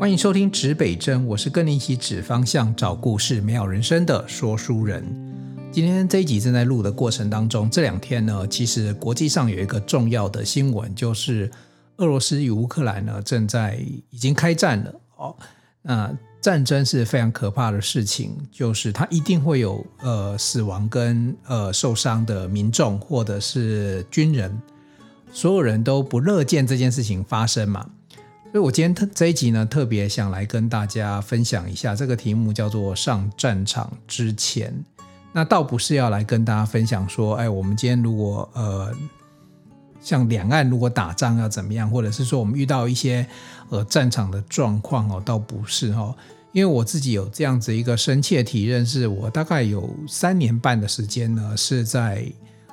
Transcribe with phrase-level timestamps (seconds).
[0.00, 5.04] 欢迎收听指北针，我是跟你一起指方向、找故事、美好人生的说书人。
[5.72, 11.50] 今天这一集正在录的过程当中，这两天呢，其实国际上有一个重要的新闻，就是
[11.96, 14.94] 俄罗斯与乌克兰呢正在已经开战了。
[15.16, 15.36] 哦，
[15.82, 24.56] 那战争是非常可怕的事情，就是它一定会有呃死亡跟呃受伤的民众或者是军人，
[25.32, 27.84] 所有人都不乐见这件事情发生嘛。
[28.50, 34.74] 所以，我今天特这一集呢，特别想来跟大家分享一下这个题目，叫做“上战场之前”。
[35.32, 38.90] 那倒不是要来跟大家分享说，哎，我们今天如果呃，
[40.00, 43.26] 像两岸如果打仗要怎么样，或者是说我们遇到一些
[43.68, 46.16] 呃战场的状况哦，倒不是哦，
[46.52, 52.24] 因为我自己有这样子一个深切体认，是我大概有三年半的时间呢，是在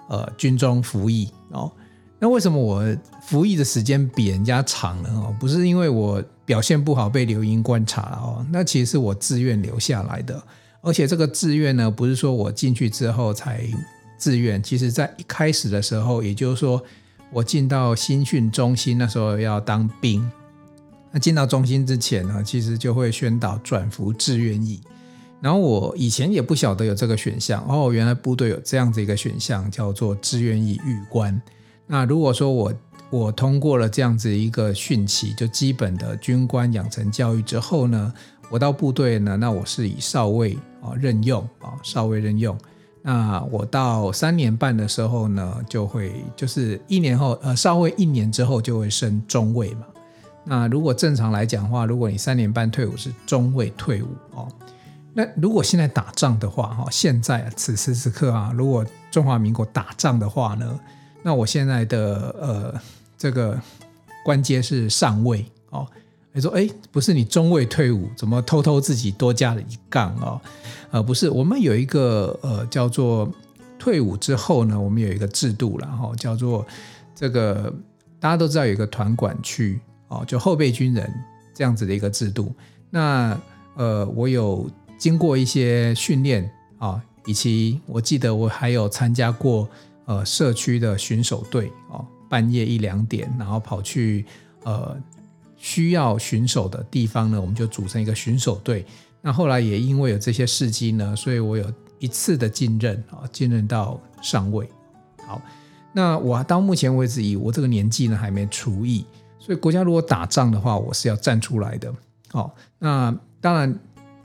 [0.07, 1.69] 呃军中服役哦。
[2.17, 2.83] 那为什么我
[3.21, 5.09] 服役的时间比人家长呢？
[5.13, 10.41] 哦，不是因为我表现不好被留营观察哦，那其实是我自愿留下来的。
[10.81, 13.61] 而且这个自愿呢，不是说我进去之后才
[14.17, 16.81] 自愿，其实在一开始的时候，也就是说
[17.31, 20.29] 我进到新训中心那时候要当兵，
[21.11, 24.79] 那进到中心之前呢，其实就会宣导转服志愿役。
[25.41, 31.39] 然后我以前也不晓得有这个选项哦，原来部队有这样子一个选项，叫做志愿役预官。
[31.87, 32.73] 那如果说我
[33.11, 38.11] 我通过了这样子一个训期，就基本的军官养成教育之后呢，
[38.49, 42.57] 我到部队呢，那我是以少尉啊任用啊少尉任用。
[43.03, 49.85] 那我到三年半的时候呢，就会就是一年后呃少尉一年之后就会升中尉嘛。
[50.43, 54.47] 那如果正常来讲的话，如果你三年半退伍是中尉退伍哦。
[55.13, 60.79] 那如果现在打仗的话哈，现在此时此刻啊，如果中华民国打仗的话呢？
[61.25, 62.81] 那我现在的呃
[63.17, 63.59] 这个
[64.23, 65.87] 官阶是上尉哦，
[66.31, 70.39] 你说哎，不是你中尉退伍，怎么偷偷自己多加了一杠哦？
[70.91, 73.27] 呃，不是，我们有一个呃叫做
[73.79, 76.63] 退伍之后呢，我们有一个制度了哈，叫做
[77.15, 77.73] 这个
[78.19, 79.79] 大家都知道有一个团管区
[80.09, 81.11] 哦，就后备军人
[81.55, 82.53] 这样子的一个制度。
[82.91, 83.35] 那
[83.75, 86.47] 呃，我有经过一些训练
[86.77, 89.67] 啊，以及我记得我还有参加过。
[90.05, 94.25] 呃，社区的巡守队哦，半夜一两点，然后跑去
[94.63, 94.95] 呃
[95.57, 98.85] 需要巡守的地方呢，我们就组成一个巡守队。
[99.21, 101.65] 那后来也因为有这些事迹呢，所以我有
[101.97, 104.69] 一次的进任啊，进任到上尉。
[105.25, 105.41] 好，
[105.91, 109.03] 那我到目前为止以我这个年纪呢，还没除役，
[109.39, 111.91] 所以国家如果打仗的话，我是要站出来的。
[112.31, 113.75] 好，那当然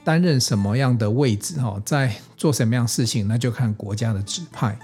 [0.04, 4.78] 担任什么样的位置哈，在做什么样的事情，那就看国家的指派。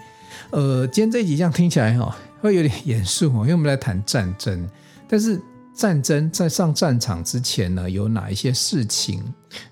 [0.51, 4.69] 呃，今天这一集这样听起来哈，会有点严肃哦，因为我们在谈战争。
[5.09, 5.41] 但是
[5.75, 9.23] 战争在上战场之前呢，有哪一些事情？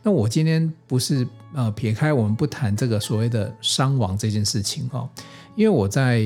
[0.03, 5.09] 那我今天不是呃撇开我们不谈这个所谓的伤亡这件事情哈，
[5.57, 6.23] 因为我在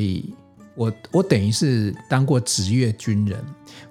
[0.74, 3.42] 我我等于是当过职业军人，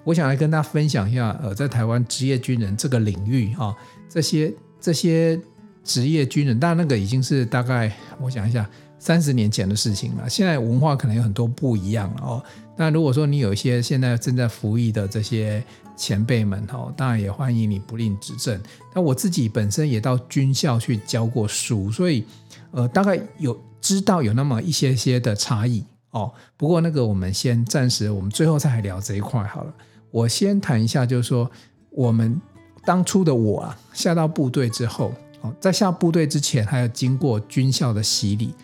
[0.04, 3.74] 我想来跟大家分享一下呃，在台湾职业军人这个领域哈，
[4.08, 5.40] 这些这些
[5.82, 8.68] 职业军人，当然那个已经是大概我想一下。
[8.98, 12.42] 三十年前的事情了，现在文化可能有很多不一样了哦。
[12.76, 15.62] 那如果说你有一些现在正在服役的这些
[15.96, 18.60] 前辈们哦，当然也欢迎你不吝指正。
[18.92, 22.24] 但我自己本身也到军校去教过书，所以
[22.70, 26.32] 呃，大概有知道有那么一些些的差异哦。
[26.56, 29.72] 不过那个我们先暂时，我们最后再来聊这一块好了。
[30.10, 31.50] 我先谈一下，就是说
[31.90, 32.40] 我们
[32.84, 38.54] 当初的我啊，下到部队之后哦，在下部队之前还要经过军校的洗礼。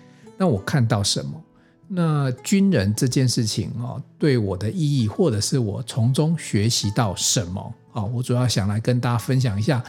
[0.44, 1.42] 那我看到什么？
[1.88, 8.04] 那军人这件事情啊，对我的意义，或者是我从中学习到什么啊？
[8.04, 9.82] 我主要想来跟大家分享一下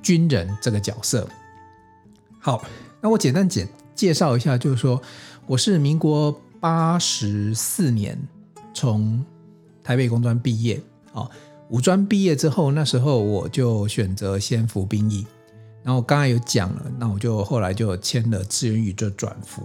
[0.00, 1.28] 军人这个角色。
[2.38, 2.64] 好，
[3.00, 5.02] 那我简单简介绍一下，就是说
[5.44, 8.16] 我是民国八十四年
[8.72, 9.24] 从
[9.82, 10.80] 台北工专毕业
[11.12, 11.28] 啊，
[11.68, 15.26] 五专毕业之后，那时候我就选择先服兵役。
[15.82, 19.62] 然后我刚才有讲了，那我就后来就签了志愿役就转服。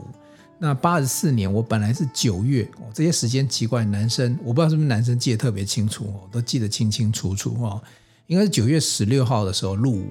[0.57, 7.81] 那八十四年，我本来是九月哦，这些时间奇怪，男生我不知道是不是男生记得特别清楚哦，都记得清清楚楚哦。
[8.27, 10.07] 应该是九月十六号的时候入伍。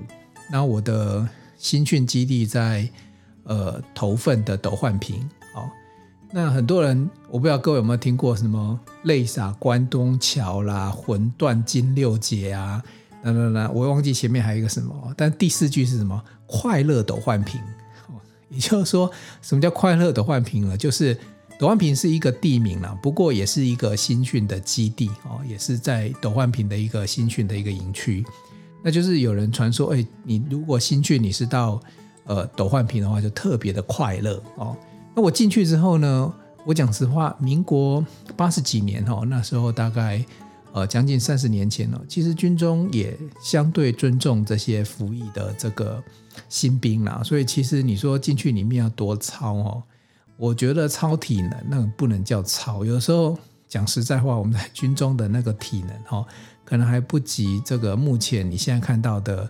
[0.50, 2.86] 那我的新训基地在
[3.44, 5.18] 呃头份的斗焕坪
[5.54, 5.64] 哦。
[6.30, 12.82] 那很多人我不知道各位有没有听过什么泪洒关东桥啦，魂断金六结啊。
[13.24, 16.22] 那那那，我忘记前面还有一个什么，但第四句是什么？
[16.46, 17.58] 快乐斗焕坪，
[18.50, 19.10] 也就是说，
[19.40, 20.76] 什么叫快乐斗焕平呢？
[20.76, 21.18] 就是
[21.58, 28.24] 斗焕平是一个地名啦，不过也是一个新训的基地哦，也是在斗焕平的一个新训的一个营区。
[28.82, 31.80] 那就是有人传说，哎，你如果新训你是到
[32.24, 34.76] 呃斗焕平的话，就特别的快乐哦。
[35.16, 36.32] 那我进去之后呢，
[36.66, 38.04] 我讲实话，民国
[38.36, 40.22] 八十几年哦，那时候大概
[40.74, 46.02] 呃将近三十年前了，其实军中也相对尊重这些服役的这个
[46.48, 49.82] 新兵啦，所以其实你说进去里面要多操哦，
[50.36, 53.38] 我觉得操体能那个不能叫操，有时候
[53.68, 56.26] 讲实在话，我们在军中的那个体能哦。
[56.64, 59.48] 可能还不及这个目前你现在看到的，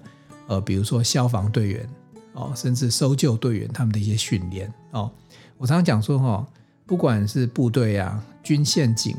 [0.48, 1.88] 呃，比如说消防队员
[2.32, 5.08] 哦，甚至搜救队员他们的一些训练哦。
[5.56, 6.44] 我常常讲说哈，
[6.84, 9.16] 不管是部队啊、军宪警，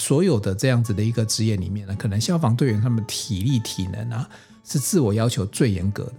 [0.00, 4.28] 所有的这样子的一个职业里面呢，可能消防队员他们体力体能啊
[4.64, 6.14] 是自我要求最严格的，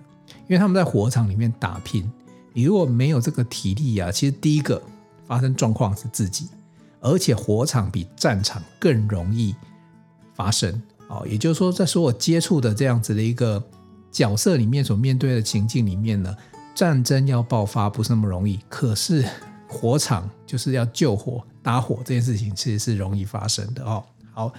[0.48, 2.10] 因为他们在火场里面打拼，
[2.54, 4.82] 你如果没有这个体力啊，其实第一个
[5.26, 6.48] 发生状况是自己，
[7.00, 9.56] 而且火场比战场更容易。
[10.34, 13.62] 发生哦，也就是说，在所有接触的这样子的一个
[14.12, 16.36] 角色里面，所面对的情境里面呢，
[16.74, 18.60] 战争要爆发不是那么容易。
[18.68, 19.24] 可是
[19.68, 24.04] 火场就是要救火、打火这件事情，其实是容易发生的哦。
[24.34, 24.54] 好，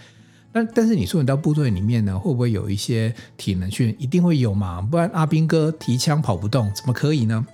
[0.52, 4.02] 那但是你说你到部队里面呢，会不会有一些体能训练？
[4.02, 7.46] 一定会有嘛，不然阿兵哥提枪跑不动，怎么可以呢？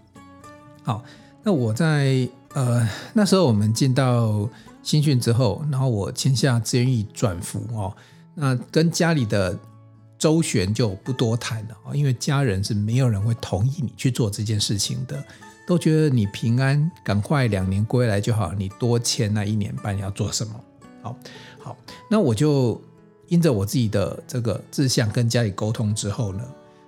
[0.82, 1.04] 好，
[1.42, 4.48] 那我在呃那时候我们进到
[4.82, 7.94] 新训之后，然后我签下志愿役转服哦。
[8.34, 9.58] 那跟家里的
[10.18, 15.22] 周旋就不多谈了啊，因为家人是没有人会同意你去做这件事情的，
[15.68, 20.54] 都觉得你平安赶快两年归来就好，你多签那一年半要做什么？
[21.02, 21.14] 好，
[21.58, 21.76] 好，
[22.10, 22.80] 那我就
[23.26, 26.42] 因着我自己的这个志向跟家里沟通之后呢，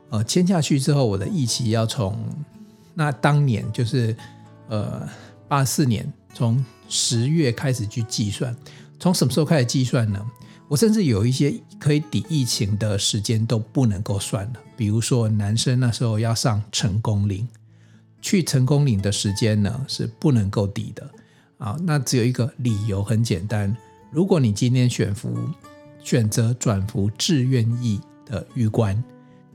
[0.09, 2.19] 呃，签下去之后，我的预期要从
[2.95, 4.17] 那当年就是
[4.69, 5.07] 呃
[5.47, 8.57] 八四年从十月开始去计算，
[8.99, 10.25] 从什么时候开始计算呢？
[10.69, 17.47] 我甚至有一些可以抵疫情的时间都不能够算了，比如说男生那时候要上成功岭，
[18.21, 21.11] 去成功岭的时间呢是不能够抵的
[21.59, 21.77] 啊。
[21.83, 23.75] 那只有一个理由很简单，
[24.11, 25.37] 如果你今天选服
[26.03, 29.03] 选择转服志愿役的玉官，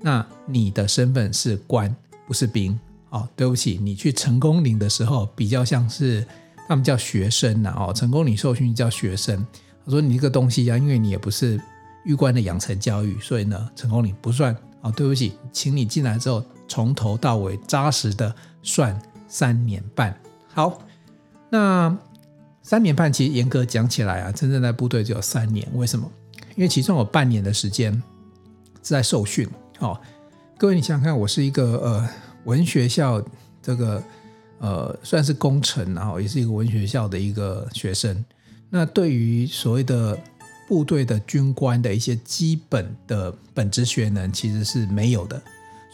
[0.01, 1.95] 那你的身份是官，
[2.27, 2.77] 不是兵。
[3.11, 6.25] 哦，对不起，你去成功岭的时候比较像是
[6.67, 9.45] 他们叫学生呐，哦，成功岭受训叫学生。
[9.85, 11.57] 他说：“你这个东西啊，因为你也不是
[12.03, 14.91] 玉官的养成教育，所以呢，成功岭不算哦。
[14.91, 20.17] 对不起，请你进来之后，从头到尾扎实的算三年半。
[20.53, 20.81] 好，
[21.49, 21.97] 那
[22.61, 25.67] 三年半其实严格讲起来啊，真正在部队只有三年。
[25.73, 26.09] 为什么？
[26.55, 28.01] 因为其中有半年的时间是
[28.81, 29.47] 在受训。
[29.79, 29.99] 哦，
[30.57, 32.09] 各位，你想想看，我是一个呃
[32.45, 33.21] 文学校
[33.61, 34.01] 这个
[34.59, 38.23] 呃算是工程，然后也是一个文学校的一个学生。”
[38.71, 40.17] 那对于所谓的
[40.67, 45.41] 部队的军官的一些基本的本职学能，其实是没有的。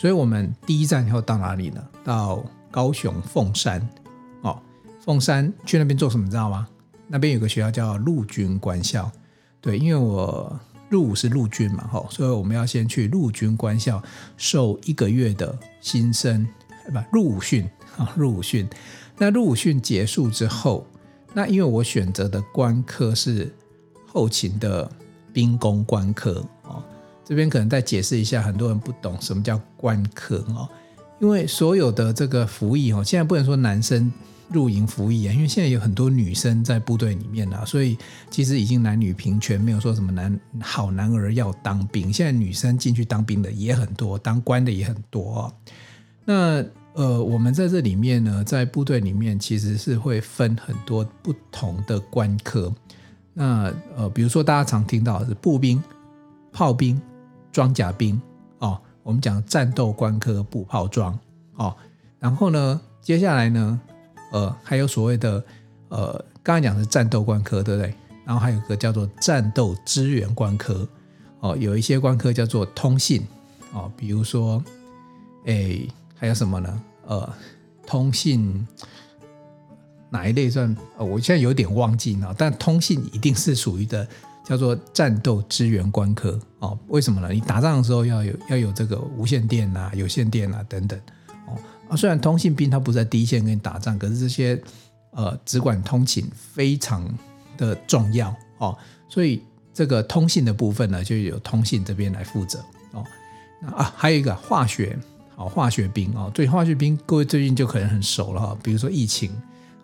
[0.01, 1.87] 所以我们第一站要到哪里呢？
[2.03, 3.87] 到高雄凤山
[4.41, 4.59] 哦，
[4.99, 6.27] 凤山去那边做什么？
[6.27, 6.67] 知道吗？
[7.07, 9.11] 那边有个学校叫陆军官校。
[9.61, 10.59] 对，因为我
[10.89, 14.01] 入伍是陆军嘛，吼，所以我们要先去陆军官校
[14.37, 16.47] 受一个月的新生，
[16.91, 18.67] 不，入伍训啊，入伍训。
[19.19, 20.83] 那入伍训结束之后。
[21.31, 23.53] 那因为我选择的官科是
[24.07, 24.91] 后勤的
[25.31, 26.43] 兵工官科，
[27.31, 30.67] 这边可能再解释一下，很多人不懂什么叫官科哦。
[31.21, 34.11] 因为所有的这个服役哦，现在不能说男生
[34.49, 37.97] 入营服役啊，因为现在有很多女生在部队里面啊，所以
[38.29, 42.11] 其实已经男女平权，没有说什么男好男儿要当兵。
[42.11, 45.53] 现在女生进去当兵的也很多，当官的也很多哦。
[46.25, 46.61] 那
[46.95, 52.69] 呃，我们在这里面呢，在部队里面其实是会分很多不同的官科。
[53.33, 55.81] 那呃，比如说大家常听到的是步兵、
[56.51, 57.01] 炮兵、
[57.51, 58.19] 装甲兵
[58.59, 58.79] 哦。
[59.03, 61.17] 我们讲战斗官科步炮装
[61.55, 61.75] 哦。
[62.19, 63.79] 然后呢，接下来呢，
[64.31, 65.43] 呃，还有所谓的
[65.89, 67.93] 呃，刚才讲的是战斗官科，对不对？
[68.25, 70.87] 然后还有一个叫做战斗支援官科
[71.39, 71.57] 哦。
[71.57, 73.25] 有一些官科叫做通信
[73.73, 74.63] 哦，比如说，
[75.45, 75.89] 诶。
[76.21, 76.83] 还有什么呢？
[77.07, 77.33] 呃，
[77.87, 78.67] 通信
[80.11, 80.77] 哪一类算？
[80.99, 82.31] 呃，我现在有点忘记了。
[82.37, 84.07] 但通信一定是属于的，
[84.43, 86.77] 叫做战斗支援官科哦。
[86.87, 87.29] 为什么呢？
[87.31, 90.99] 你打仗的时候要有要有这个无线电啊、有线电啊等等
[91.47, 91.57] 哦。
[91.89, 94.61] 啊，虽然通信兵他不在第一线跟你打仗，可是这些
[95.11, 97.07] 呃只管通勤非常
[97.57, 98.77] 的重要哦。
[99.09, 99.41] 所以
[99.73, 102.59] 这个通信的部分呢，就由通信这边来负责
[102.91, 103.03] 哦。
[103.61, 104.97] 那啊，还有一个化学。
[105.49, 108.55] 化学兵哦，对化学兵，各位最近就可能很熟了哈。
[108.61, 109.31] 比如说疫情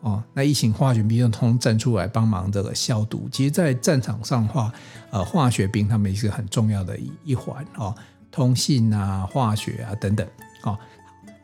[0.02, 3.28] 哦，那疫情化学兵就通站出来帮忙这个消毒。
[3.32, 4.72] 其实，在战场上的话，
[5.10, 7.94] 呃，化学兵他们也是很重要的一一环哦。
[8.32, 10.26] 通信啊、化学啊等等。
[10.64, 10.78] 哦，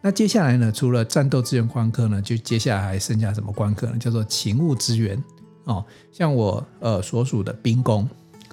[0.01, 3.97] 那接下来呢，除了战斗支援官科呢，就接下来还剩下什么官科呢？
[3.97, 5.21] 叫做勤务支援。
[5.63, 8.07] 哦，像我呃所属的兵工。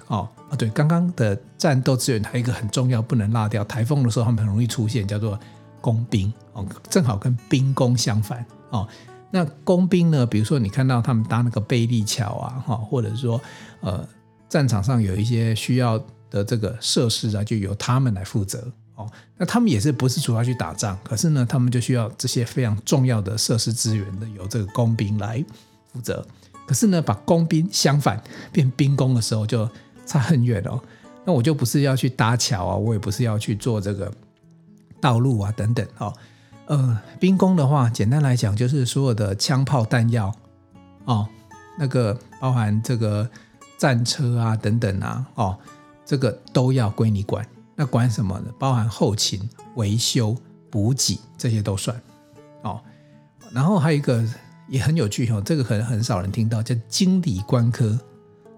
[0.07, 3.63] 哦啊，对，刚刚的战斗支援还有一个很重要，不能落掉。
[3.63, 5.39] 台风的时候，他们很容易出现，叫做
[5.79, 6.33] 工兵。
[6.53, 8.43] 哦，正好跟兵工相反。
[8.71, 8.87] 哦。
[9.31, 10.25] 那工兵呢？
[10.25, 13.39] 比如说你看到他们搭那个贝利桥啊，哈，或者说，
[13.79, 14.05] 呃，
[14.49, 15.97] 战场上有一些需要
[16.29, 19.09] 的这个设施啊，就由他们来负责哦。
[19.37, 25.43] 那他们也是不是主要去打仗，可是呢，他们就需要这些非常重要的设施资源的，由这个工兵来
[25.93, 26.25] 负责。
[26.67, 28.21] 可是呢，把工兵相反
[28.51, 29.67] 变兵工的时候，就
[30.05, 30.81] 差很远哦。
[31.23, 34.11] 那我就不是要去搭桥啊，我也不是要去做这个
[34.99, 36.13] 道路啊等等哦。
[36.71, 40.33] 呃，兵工的话，简单来讲就是所有的枪炮弹药
[41.03, 41.27] 哦，
[41.77, 43.29] 那个包含这个
[43.77, 45.57] 战车啊等等啊，哦，
[46.05, 47.45] 这个都要归你管。
[47.75, 48.45] 那管什么呢？
[48.57, 50.33] 包含后勤、维修、
[50.69, 52.01] 补给这些都算
[52.61, 52.79] 哦。
[53.51, 54.25] 然后还有一个
[54.69, 57.99] 也很有趣哦，这个可能很少人听到，叫经理官科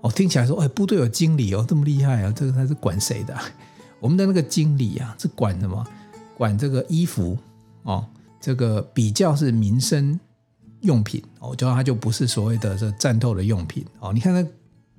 [0.02, 0.12] 哦。
[0.12, 2.32] 听起来说，哎，部队有经理哦，这么厉害啊？
[2.36, 3.36] 这个他是管谁的？
[4.00, 5.84] 我们的那个经理啊，是管什么？
[6.38, 7.36] 管这个衣服。
[7.84, 8.06] 哦，
[8.42, 10.20] 这个比较是民生
[10.82, 14.12] 用品哦，就它就不是所谓的这战斗的用品哦。
[14.12, 14.46] 你看那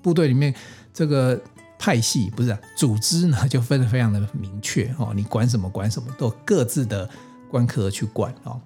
[0.00, 0.55] 部队里面
[0.93, 1.38] 这个
[1.79, 5.12] 派系不是、啊、组织呢， 就分得非常的明确哦。
[5.14, 7.09] 你管什么管什么，都各自的
[7.50, 8.61] 官科去管哦。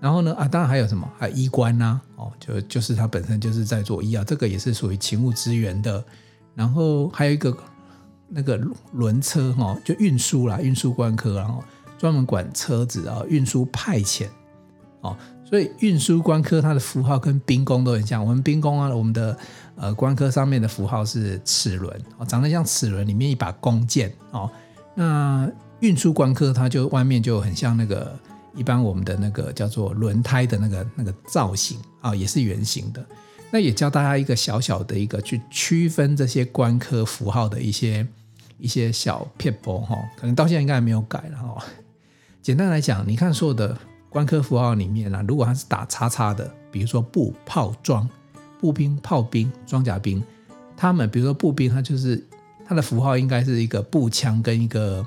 [0.00, 6.04] 然后呢啊，当然还有什么，还有医官呐哦，就就是他本身就是在做医药，这个也是属于勤务支援的。
[6.54, 7.56] 然后还有一个
[8.28, 8.56] 那个
[8.92, 11.62] 轮车哈、哦，就运输啦，运输官科然后。
[12.02, 14.26] 专门管车子啊，运输派遣
[15.02, 18.20] 哦，所以运输官科它的符号跟兵工都很像。
[18.20, 19.38] 我们兵工啊，我们的
[19.76, 24.50] 呃官科上面的符号是齿轮哦，长得像齿轮里面一把弓箭哦。
[24.96, 28.18] 那运输官科它就外面就很像那个
[28.52, 33.06] 一般我们的那个叫做轮胎的那个那个造型啊，也是圆形的。
[33.52, 38.04] 那也教大家一个小小的一个去区分这些官科符号的一些
[38.58, 41.64] 一些小撇步哈，可能到现在应该还没有改了哈。
[42.42, 48.08] 简单来讲，你看所有的官科符号里面啊，如果它是打叉叉的，比如说步炮装、
[48.60, 50.20] 步兵、炮兵、装甲兵，
[50.76, 52.20] 他们比如说步兵，它就是
[52.66, 55.06] 它的符号应该是一个步枪跟一个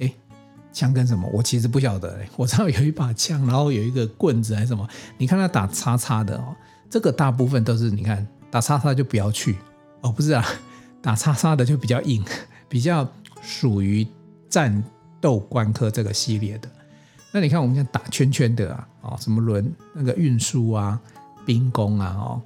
[0.00, 0.12] 哎
[0.74, 1.28] 枪跟什么？
[1.32, 4.84] 我其实不晓得，我知道有一把枪，然后有一个棍子还是什么？
[5.16, 6.56] 你看它打叉叉的哦，
[6.90, 9.56] 这个大部分都是你看打叉叉就不要去
[10.00, 10.44] 哦，不是啊，
[11.00, 12.24] 打叉叉的就比较硬，
[12.68, 13.08] 比较
[13.40, 14.04] 属于
[14.48, 14.82] 战。
[15.24, 16.68] 斗官科这个系列的，
[17.32, 21.00] 那你看我们讲打圈圈的啊，哦，什么轮那个运输啊、
[21.46, 22.42] 兵工啊，哦，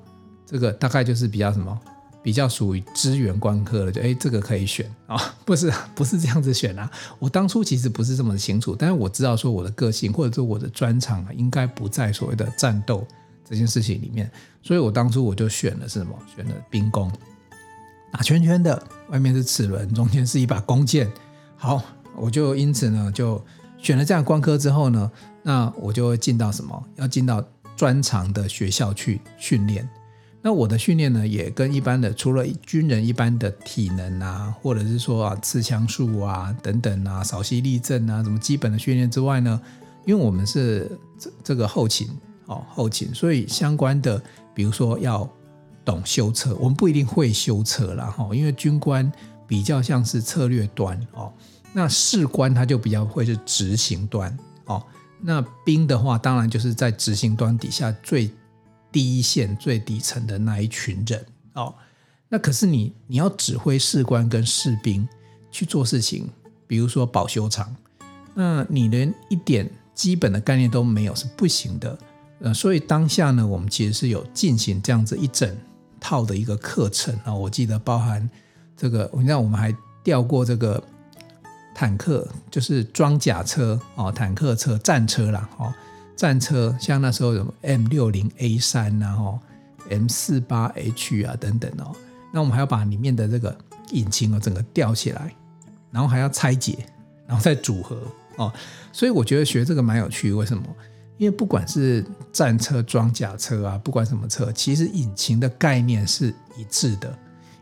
[0.46, 1.76] 这个大概就是比较什么，
[2.22, 6.88] 比较属于支援官科的，就哎，这个可以选啊，哦， 不是不是这样子选啊。
[7.18, 13.04] 我当初其实不是这么清楚，但是我知道说我的个性或者说我的专长啊，应该不在所谓的战斗
[13.44, 14.30] 这件事情里面，
[14.62, 16.16] 所以我当初我就选了是什么？
[16.32, 17.10] 选了兵工，
[18.12, 21.10] 打圈圈的，外面是齿轮，中间是一把弓箭，
[21.56, 21.82] 好。
[22.16, 23.42] 我就因此呢，就
[23.78, 25.10] 选了这样官科之后呢，
[25.42, 26.84] 那我就会进到什么？
[26.96, 27.42] 要进到
[27.76, 29.88] 专长的学校去训练。
[30.40, 39.60] 那我的训练呢，也跟一般的，除了军人一般的体能啊，或者是说啊刺枪术啊等等啊，扫息立正啊，什么基本的训练之外呢，
[40.06, 42.08] 因为我们是这这个后勤
[42.46, 44.22] 哦，后勤，所以相关的，
[44.54, 45.28] 比如说要
[45.84, 49.10] 懂修车，我们不一定会修车啦哈，因为军官
[49.46, 51.32] 比较像是策略端哦。
[51.78, 54.84] 那士官他就比较会是执行端哦，
[55.20, 58.28] 那兵的话当然就是在执行端底下最
[58.90, 61.72] 低线、最底层的那一群人哦。
[62.28, 65.08] 那可是你你要指挥士官跟士兵
[65.52, 66.28] 去做事情，
[66.66, 67.72] 比如说保修厂，
[68.34, 71.96] 那你连一点基本的概念都没有是不行的。
[72.40, 75.56] 呃，所以当下呢，我们其实是有进行这样子一整
[76.00, 77.32] 套的一个课程啊。
[77.32, 78.28] 我记得包含
[78.76, 80.82] 这个，你知道我们还调过这个。
[81.78, 85.72] 坦克就是装甲车哦，坦克车、战车啦哦，
[86.16, 89.38] 战车像那时候有 M 六零 A 三然后
[89.88, 91.94] M 四八 H 啊等等哦，
[92.32, 93.56] 那我们还要把里面的这个
[93.92, 95.32] 引擎哦整个吊起来，
[95.92, 96.84] 然后还要拆解，
[97.28, 98.02] 然后再组合
[98.34, 98.52] 哦，
[98.92, 100.32] 所以我觉得学这个蛮有趣。
[100.32, 100.64] 为什么？
[101.16, 107.16] 因为不管是战车、装甲车啊，不管什么车，其实引擎的概念是一致的。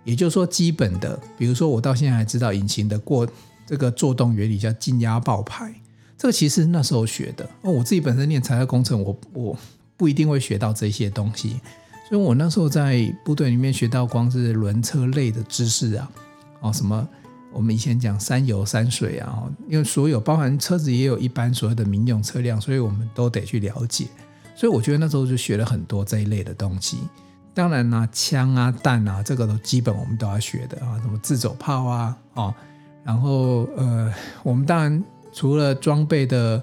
[0.04, 3.28] 也就是说，基本的，比如说我到现在还知道引擎的过。
[3.66, 5.74] 这个作动原理叫静压爆排，
[6.16, 7.44] 这个其实那时候学的。
[7.62, 9.58] 哦，我自己本身念材料工程，我我
[9.96, 11.60] 不一定会学到这些东西，
[12.08, 16.10] 所以我那时候在部队里面学到光是轮车类的知识啊，
[16.60, 17.08] 哦，什么
[17.52, 24.06] 我们以前讲三油三水啊，因为所有包含车子也有一般所谓的民用车辆，所以我们都得去了解。
[24.54, 26.98] 所以我觉得那时候就学了很多这一类的东西。
[27.52, 32.54] 当然啦，枪啊、弹啊，这个都基本我们都要学的啊，什么自走炮啊，哦，
[33.06, 36.60] 然后呃，我们当然除了装备的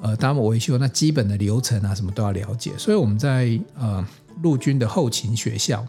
[0.00, 2.70] 呃，当然维修，那基本的流程啊，什么都要了解。
[2.78, 4.06] 所以我们在呃
[4.40, 5.84] 陆军的后勤学校，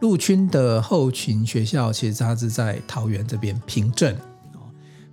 [0.00, 4.16] 陆军的后勤学校其实它是在桃园这边平镇
[4.54, 4.64] 哦，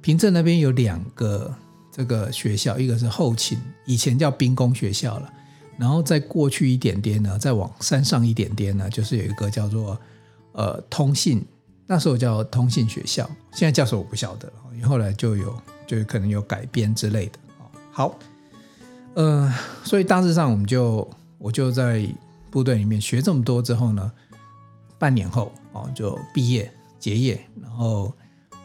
[0.01, 1.53] 平镇那边有两个
[1.91, 5.33] 这个学校，一个是后勤，以前叫兵工学校了。
[5.77, 9.99] 然后再过去一点点呢，再往山上一点点呢，就是有一个叫做
[10.53, 11.45] 呃通信，
[11.91, 17.39] 那时候叫通信学校，现在叫什么我不晓得，因为后来就有就可能有改编之类的。
[17.91, 18.15] 好，
[19.15, 19.51] 呃，
[19.83, 22.07] 所以大致上我们就我就在
[22.51, 24.11] 部队里面学这么多之后呢，
[24.99, 28.13] 半年后哦就毕业结业，然后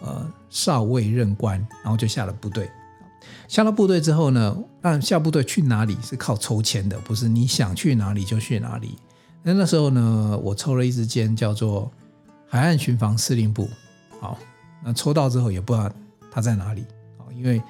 [0.02, 2.70] 呃少尉任官，然后就下了部队。
[3.48, 8.98] 下了部队之后呢，但下部队去哪里是靠抽签的，不是你想去哪里就去哪里。
[9.42, 11.90] 那那时候呢，我抽了一支签，叫做
[12.48, 13.68] 海岸巡防司令部。
[14.20, 14.38] 好，
[14.82, 15.90] 那抽到之后也不知道
[16.30, 16.84] 他在哪里，
[17.34, 17.62] 因为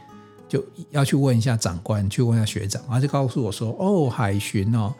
[0.48, 4.94] 就要去问一下长官，去问一下学长，他就告诉我说：“哦，海巡哦，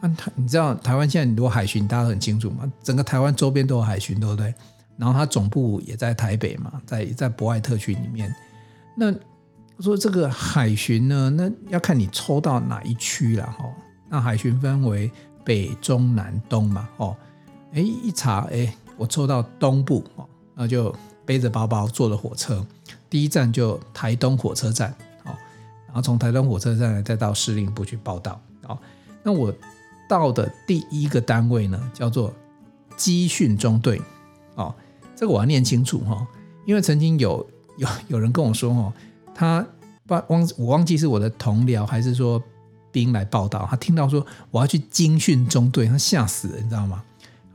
[0.00, 4.54] 那他你知道台湾现在很多海巡，大家都很清楚嘛，整个台湾周边都有海巡，对不对？
[4.96, 8.34] 然后他总部也在台北嘛，在在博爱特区里面，
[8.96, 9.12] 那。”
[9.80, 13.64] 说这个海巡呢，那要看你抽到哪一区了哈。
[14.10, 15.10] 那海巡分为
[15.42, 16.86] 北、中、南、东嘛。
[16.98, 17.16] 哦，
[17.72, 18.70] 哎，一查，哎，
[19.00, 22.62] 我抽到东部哦，那就背着包包坐着火车，
[23.08, 24.90] 第一站就台东火车站
[25.24, 25.32] 哦，
[25.86, 28.38] 然后从台东火车站再到司令部去报到。
[28.68, 28.76] 哦，
[29.22, 29.50] 那我
[30.06, 32.30] 到的第一个单位呢，叫做
[32.94, 34.02] 基训中队。
[34.56, 34.74] 哦，
[35.16, 36.26] 这个我要念清楚哈，
[36.66, 38.92] 因为曾经有有有人跟我说哦。
[39.34, 39.66] 他
[40.28, 42.42] 忘我忘记是我的同僚还是说
[42.92, 47.02] 兵来报道，他听到说我要去精训中队，他吓死了，你知道吗？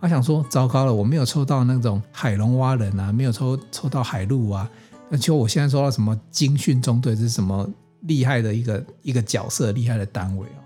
[0.05, 4.69] 他想说糟糕了，我没有抽到那种海龙蛙人啊，没有抽抽到海陆啊，
[5.09, 7.67] 那就我现在说到什么精训中队，是什么
[8.01, 10.61] 厉害的一个一个角色，厉害的单位哦？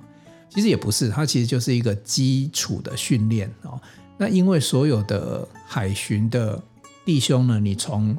[0.49, 3.80] 其实也不是，它其实就是一个基础的训练哦。
[4.17, 6.62] 那因为所有的海巡的
[7.06, 8.13] 弟兄呢，你从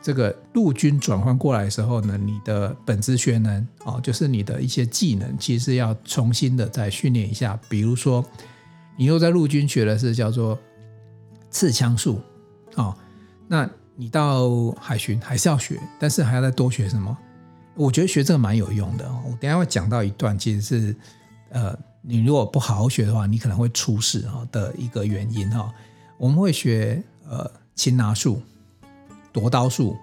[0.00, 7.58] 这个陆军转换过来的时候呢，你的本职学能哦，就是你的一些技能，其实要重新的再训练一下。
[7.68, 8.24] 比如说，
[8.98, 10.58] 你又在陆军学的是叫做
[11.50, 12.20] 刺枪术
[12.74, 12.94] 哦，
[13.46, 17.16] 那你到海巡还是要学，但是还要再多学什么？
[17.76, 19.08] 我觉得学这个蛮有用的。
[19.24, 20.96] 我等下会讲到一段，其实是
[21.50, 25.72] 呃，你如果不好好学的话，你可能会出事哈的一个原因哈。
[26.16, 28.42] 我们会学呃擒拿术。
[29.30, 29.96] 夺刀术，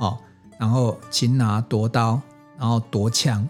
[0.00, 0.18] 哦，
[0.58, 2.20] 然后擒拿夺刀，
[2.58, 3.48] 然后夺枪，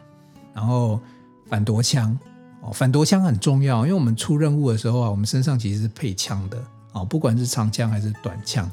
[0.55, 1.01] 然后
[1.49, 2.17] 反夺枪，
[2.63, 8.71] 哦，反夺枪很重要，因为我们出任务的时候啊，我们身上其实是配枪的，哦，不管是长枪还是短枪，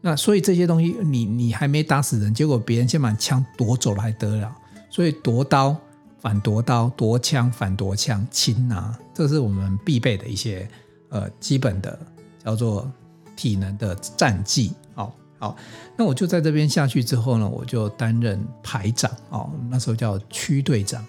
[0.00, 4.54] 那所以这些东西你你还没打死人，结果别人先把枪夺走了还得了？
[4.90, 5.76] 所以夺刀、
[6.20, 10.68] 反夺刀、夺枪、反夺枪、擒拿，这是我们必备的一些
[11.08, 11.98] 呃基本的
[12.44, 12.90] 叫做
[13.34, 15.12] 体能的战技，哦。
[15.38, 15.54] 好，
[15.98, 21.04] 那我就在这边下去之后呢，我就担任排长哦，那时候叫区队长，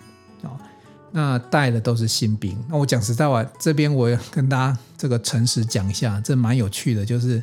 [1.18, 2.56] 那带的都是新兵。
[2.70, 7.42] 那我讲实在话，这边我也跟大家这个诚实讲一下，这蛮有趣的，就是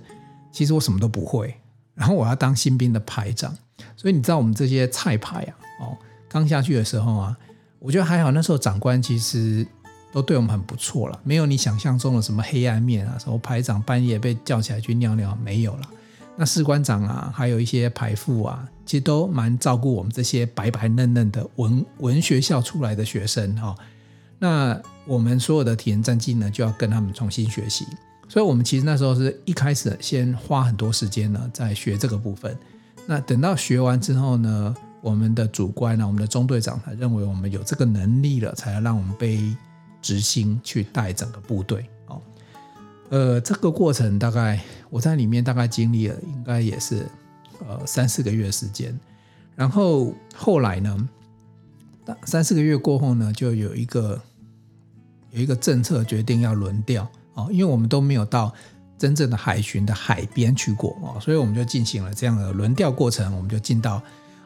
[0.52, 1.52] 其实我什么都不会，
[1.92, 3.52] 然后我要当新兵的排长，
[3.96, 7.36] 所以你知道我们这些菜排啊，哦，刚下去的时候啊，
[7.80, 9.66] 我觉得还好，那时候长官其实
[10.12, 15.88] 都对我们很不错了，没有你想象中的什么黑暗面啊，什么排长半夜被叫起来去尿尿，没有了。
[16.36, 23.74] 那士官长啊，还有一些排副啊，其实都蛮照顾我们这些白白嫩嫩的文文学校出来的学生哈。
[24.38, 27.86] 那我们所有的体验战绩呢，就要跟他们重新学习。
[28.28, 32.56] 所以，我们其实那时候是一开始先花很多时间呢，在学这个部分。
[33.06, 39.54] 那等到学完之后呢，我们的主官呢，我们的中队长他认为我们有这个能力了，才让我们被
[40.02, 41.86] 执行去带整个部队。
[43.14, 47.06] 呃，这个过程大概我在里面大概经历了，应该也是
[47.64, 48.92] 呃三四个月时间。
[49.54, 51.08] 然后后来呢，
[52.24, 54.20] 三四个月过后呢，就有一个
[55.30, 58.52] 有一个政策决定要轮调哦，因为我们都没有到
[58.98, 64.02] 真正的海巡的海边去过哦，所以我们就进行了这样的轮调过程，我们就进到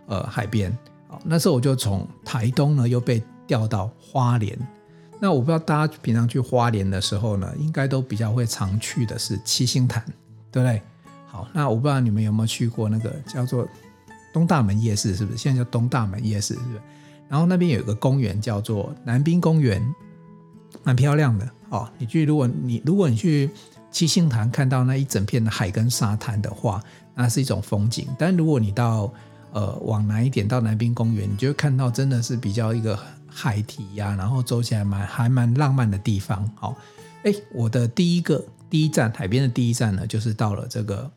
[0.09, 0.71] 呃海边。
[1.09, 4.59] 哦，那时候我就从台东呢又被调到花莲。
[5.21, 10.03] 那我不知道大家平常去花莲的时候呢，应该都比较会常去的是七星潭，
[10.53, 10.81] 对不对？
[11.27, 13.67] 好，那我不知道你们有没有去过那个叫做
[14.33, 15.39] 东大门夜市，是不是？
[15.39, 16.81] 现在叫东大门夜市，是不是？
[17.29, 19.83] 然后那边有一个公园叫做南滨公园，
[20.83, 21.87] 蛮漂亮的哦。
[21.99, 23.51] 你去，如果你如果你去
[23.91, 26.83] 七星潭看到那一整片的海跟沙滩的话，
[27.15, 28.07] 那是一种风景。
[28.19, 29.13] 但如果你到
[29.53, 32.99] 呃往南一点到南滨公园，你就会看到真的是比较一个
[33.29, 36.51] 海堤呀、然后走起来蛮还蛮浪漫的地方。
[36.57, 36.77] 好、哦，
[37.25, 41.11] 哎，我的第一个第一站海边的第一站呢，就是到了这个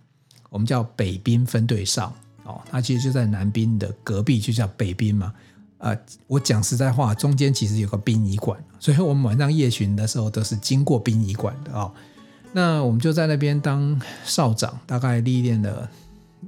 [0.50, 5.34] 我们叫北滨分队哨哦，它其实就在南滨的隔壁，就叫北滨嘛。
[5.78, 5.98] 呃，
[6.28, 11.92] 我讲实在话，中间其实有个殡仪馆，所以我们晚上夜巡的时候都是经过殡仪馆的哦。
[12.54, 15.90] 那我们就在那边当哨长，大概历练了，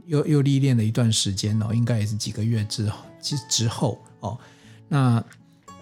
[0.05, 4.37] 又又历练了一段时间哦，应该也是几个月之后，其实之后哦。
[4.87, 5.23] 那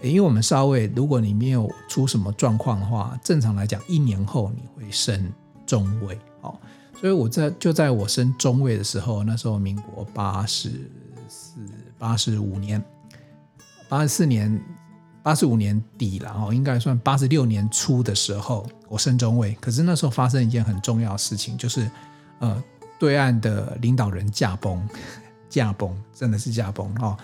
[0.02, 5.32] 因为我们少尉，如果你没有出什么状况的话，正常来讲，一年后你会升
[5.66, 6.56] 中尉哦。
[7.00, 10.70] 所以我在就在我升中尉的时候，那时候民国八十
[11.28, 11.60] 四、
[11.98, 12.84] 八十五年。
[13.90, 14.64] 八十四年、
[15.22, 19.54] 八十五年底了哦，应该算八十六年初的时候，我升中尉。
[19.60, 21.92] 可是那时候发生一件很重要的事情，就是
[22.40, 22.64] 呃，
[22.98, 24.82] 对岸的领导人驾崩，
[25.50, 27.18] 驾崩，真的是驾崩哦。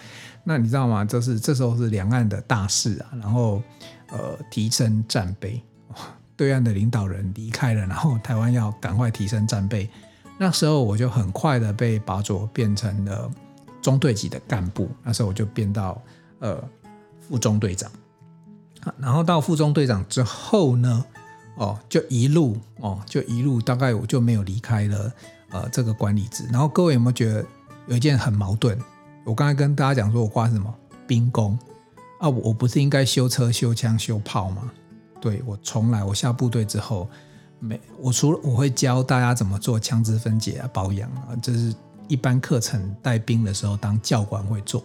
[0.48, 1.04] 那你知道吗？
[1.04, 3.62] 就是这时候是两岸的大事啊，然后
[4.10, 5.62] 呃，提升战备，
[6.38, 9.90] 对岸的领导人离开了，然后台湾要赶快提升战备。
[10.38, 13.30] 那时候我就很快的被拔擢变成了
[13.82, 14.90] 中队级的干部。
[15.04, 16.02] 那时候我就变到。
[16.40, 16.64] 呃，
[17.20, 17.90] 副中队长，
[19.00, 21.04] 然后到副中队长之后呢，
[21.56, 25.12] 哦，就一路哦，就一路，大概我就没有离开了
[25.50, 26.48] 呃这个管理职。
[26.52, 27.44] 然后各位有没有觉得
[27.88, 28.78] 有一件很矛盾？
[29.28, 30.74] 我刚才跟大家讲说我挂什么
[31.06, 31.60] 兵工
[32.22, 34.72] 啊，我不是应该修车、修枪、修炮吗？
[35.20, 37.10] 对，我从来我下部队之后
[37.60, 41.76] 没，我除了我会教大家怎么做枪支分解啊、保养啊，这是
[42.08, 44.82] 一般课程带兵的时候当教官会做。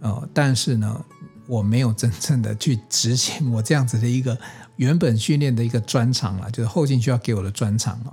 [0.00, 1.02] 呃，但是呢，
[1.46, 4.36] 我没有真正的去执行我这样子的一个
[4.76, 8.12] 原本训练的一个专长了，就是后勤需要给我的专长哦。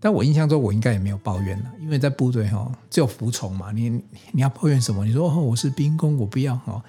[0.00, 3.72] 但我印象中，我应该也没有抱怨了，因为在部队哈，只有服从嘛。
[3.72, 3.90] 你
[4.32, 5.04] 你要抱怨什么？
[5.04, 6.82] 你说哦，我是兵工，我不要哈。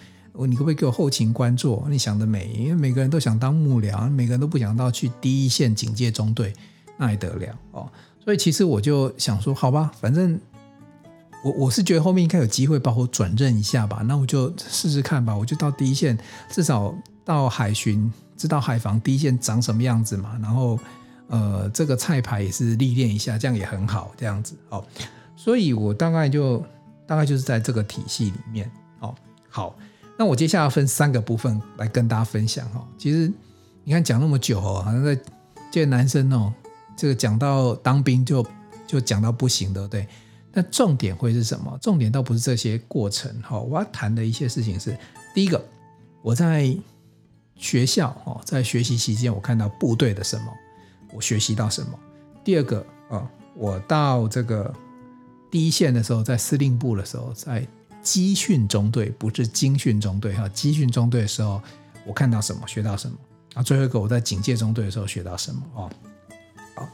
[0.48, 1.86] 你可不可以给我后勤官做？
[1.90, 6.54] 你想得美，因为每个人都想当幕僚，每个人都不想到去第一线警戒中队，
[6.98, 7.90] 那还得了哦。
[8.24, 10.40] 所以其实我就想说，好吧，反正。
[11.42, 15.34] 我我是觉得后面应该有机会把我转任一下吧，那我就试试看吧。
[15.34, 16.20] 我就到第一线，
[16.50, 16.94] 至少
[17.24, 20.38] 到海巡，知道海防第一线长什么样子嘛。
[20.42, 20.78] 然后，
[21.30, 24.84] 呃，这个菜牌也是历练一下，这样也很好，这样子哦。
[25.36, 26.64] 所以我大概就
[27.08, 29.16] 大概就是在这个体系里面哦。
[29.48, 29.76] 好，
[30.18, 32.86] 那我接下来分三个部分来跟大家分享哦。
[32.98, 33.32] 其实
[33.84, 35.18] 你看讲那么久哦，好像在
[35.72, 36.54] 这男生哦，
[36.98, 38.46] 这个讲到当兵就
[38.86, 40.08] 就讲到不行，的对？
[40.52, 41.78] 那重点会是什么？
[41.80, 44.98] 重点倒不是这些过程哈，我要谈的一些事情是：
[45.34, 45.64] 第一个，
[46.24, 46.76] 我在
[47.56, 50.52] 学校哦，在学习期间，我看到部队的什么，
[51.14, 51.98] 我学习到什么；
[52.44, 54.74] 第二个啊，我到这个
[55.52, 57.68] 第一线的时候，在司令部的时候，在
[58.02, 61.62] 集训中队，不是精训中队哈，集训中队的时候，
[62.06, 63.18] 我看到什么，学到什么。
[63.56, 65.90] 啊，最后一个，我在警戒中队的时候学到什么哦。
[66.76, 66.90] 好，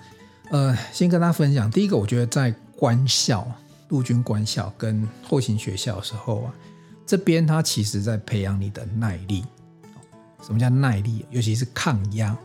[0.51, 3.45] 呃，先跟大家分享，第一个，我觉得在官校，
[3.89, 6.53] 陆军官校跟后勤学校的时候啊，
[7.05, 9.43] 这边它其实在培养你的耐力。
[10.41, 11.25] 什么叫耐力？
[11.29, 12.37] 尤其是抗压，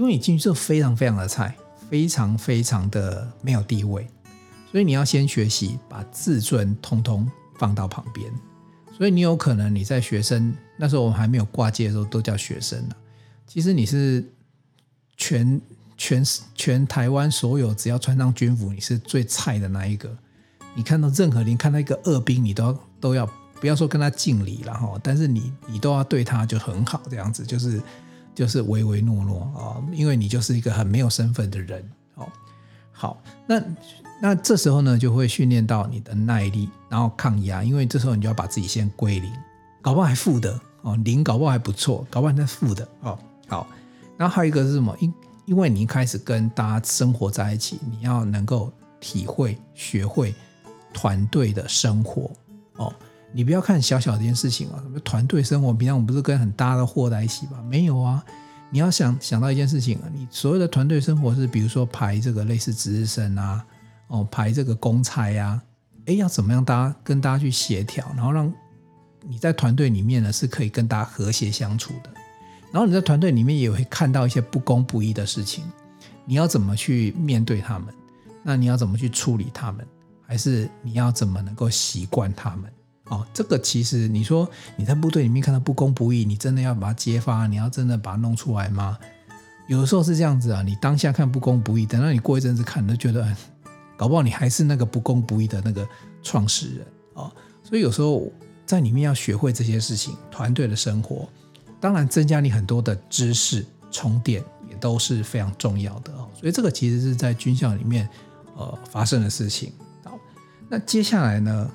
[0.00, 1.54] 因为你进去之后非常非常的菜，
[1.90, 4.08] 非常非常的没有地位，
[4.72, 8.32] 所以你要先学习把自尊通通放到旁边。
[8.96, 12.96] 所以你有可能你在学生那时候，我们还没有挂阶的时候，都叫学生了。
[13.46, 14.24] 其实你是
[15.16, 15.60] 全。
[16.02, 20.10] 全全台湾所有只要穿上军服，你是最菜的那一个。
[20.74, 27.82] 你看到任何人看到一个恶兵，你都要都要不要说跟他敬礼了哈，但是你你都要对他就很好，这样子就是
[28.40, 32.26] 就是唯唯诺诺啊，因为你就是一个很没有身份的人哦。
[32.90, 33.62] 好，那
[34.18, 39.30] 那这时候呢，就会训练到你的耐力，然后抗压，因为这时候你就要把自己先归零，
[39.82, 43.18] 搞不好还负的哦，零搞不好还不错，搞不好还是负的哦。
[43.46, 43.66] 好，
[44.16, 44.96] 然后还有一个是什么？
[45.00, 45.12] 因
[45.44, 50.34] 因为你一开始跟大家生活在一起，你要能够体会、学会
[50.94, 52.30] 团队的生活
[52.76, 52.90] 哦。
[53.32, 57.62] 你不要看小小的一件事情啊，什么团队生活，平常我们不是跟很大的货在一起吗？
[57.68, 58.24] 没有啊，
[58.70, 63.64] 你要想想到一件事情啊，你所有的团队生活是，比如说排这个类似值日生啊，
[64.08, 65.60] 哦，排这个公差呀，
[66.06, 68.52] 诶，要怎么样大家跟大家去协调，然后让
[69.28, 72.10] 你在团队里面呢是可以跟大家和谐相处的。
[72.72, 75.64] 然后你在团队里面也会看到一些不公不义的事情，
[76.24, 77.94] 你要怎么去面对他们？
[78.42, 79.86] 那你要怎么去处理他们？
[80.26, 82.72] 还是你要怎么能够习惯他们？
[83.10, 87.46] 哦，这个其实你说你在部队里面看到不公不义，你真的要把它揭发？
[87.48, 88.96] 你要真的把它弄出来吗？
[89.66, 93.36] 有的时候是这样子啊，你当下看不公不义，等到你过一阵子看，都觉得，
[93.96, 95.86] 搞不好你还是那个不公不义的那个
[96.22, 97.22] 创始人啊。
[97.24, 97.32] 哦，
[97.64, 98.30] 所以有时候
[98.64, 101.28] 在里面要学会这些事情，团队的生活，
[101.80, 106.28] 当然增加你很多的知识充电也都是非常重要的哦。
[106.32, 108.08] 所以这个其实是在军校里面
[108.56, 109.72] 呃发生的事情。
[110.04, 110.16] 好，
[110.68, 111.68] 那接下来呢？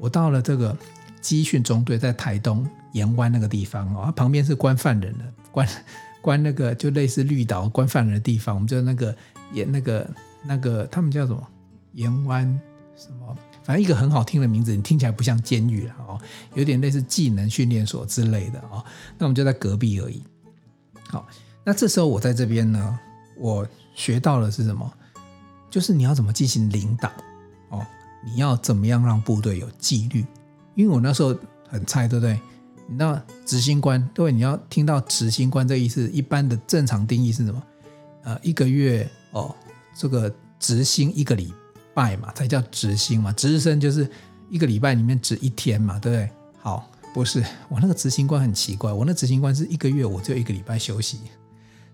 [0.00, 0.76] 我到了这个
[1.20, 5.68] 基训中队，在台东盐湾那个地方哦，旁边是关犯人的关
[6.22, 9.14] 关那个就类似绿岛关犯人的地方，我们就那个
[9.52, 10.10] 盐那个
[10.44, 11.46] 那个他们叫什么
[11.92, 12.46] 盐湾
[12.96, 16.20] 什么，反正一个很好听的名字，你听起来不像监狱了哦，
[16.54, 18.82] 有点类似技能训练所之类的哦。
[19.18, 20.22] 那我们就在隔壁而已。
[21.08, 21.26] 好，
[21.64, 22.98] 那这时候我在这边呢，
[23.36, 24.90] 我学到的是什么？
[25.68, 27.12] 就是你要怎么进行领导。
[28.24, 30.24] 你要怎么样让部队有纪律？
[30.74, 31.34] 因为我那时候
[31.68, 32.40] 很菜，对不对？
[32.88, 37.62] 你知道执行官，对，你要听到执行官这意思，一般的正常定义是什么？
[38.24, 39.54] 呃，一个月哦，
[39.96, 41.54] 这个执行一个礼
[41.94, 43.32] 拜嘛，才叫执行嘛。
[43.32, 44.10] 值日生就是
[44.48, 46.30] 一个礼拜里面值一天嘛，对不对？
[46.60, 51.20] 好，不是我那个执行官很奇怪，我那执行官是一个月我就一个礼拜休息，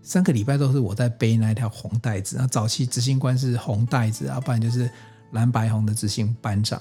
[0.02, 2.36] 三个礼拜都是我在背那条红带子。
[2.38, 4.90] 那早期执行官是红带子啊，不然就是。
[5.32, 6.80] 蓝白红的执行班长，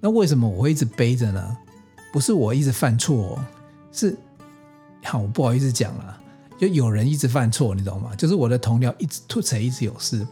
[0.00, 1.56] 那为什么我会一直背着呢？
[2.12, 3.44] 不是我一直犯错，哦
[3.92, 4.16] 是
[5.04, 6.18] 好，我不好意思讲了，
[6.58, 8.14] 就有人一直犯错，你懂吗？
[8.16, 10.26] 就是我的同僚一直吐槽，一直有事，